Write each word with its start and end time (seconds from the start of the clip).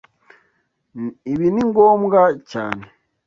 Ibi 1.31 1.47
ni 1.53 1.63
ngombwa 1.69 2.21
cyane. 2.51 2.83